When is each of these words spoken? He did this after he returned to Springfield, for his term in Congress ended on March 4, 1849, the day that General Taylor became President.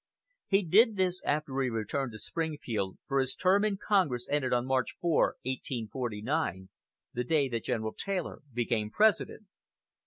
He 0.47 0.63
did 0.63 0.95
this 0.95 1.21
after 1.23 1.61
he 1.61 1.69
returned 1.69 2.11
to 2.13 2.17
Springfield, 2.17 2.97
for 3.07 3.19
his 3.19 3.35
term 3.35 3.63
in 3.63 3.77
Congress 3.77 4.27
ended 4.31 4.51
on 4.51 4.65
March 4.65 4.95
4, 4.99 5.35
1849, 5.43 6.69
the 7.13 7.23
day 7.23 7.47
that 7.47 7.65
General 7.65 7.93
Taylor 7.93 8.41
became 8.51 8.89
President. 8.89 9.45